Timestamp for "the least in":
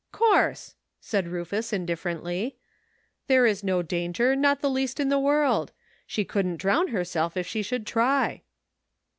4.59-5.09